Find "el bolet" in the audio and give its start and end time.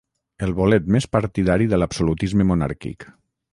0.45-0.87